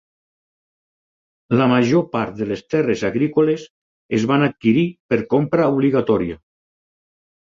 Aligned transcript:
La 1.59 1.65
major 1.71 2.05
part 2.15 2.39
de 2.39 2.47
les 2.51 2.63
terres 2.75 3.03
agrícoles 3.11 3.67
es 4.19 4.25
van 4.31 4.47
adquirir 4.47 4.85
per 5.13 5.19
compra 5.35 5.71
obligatòria. 5.75 6.39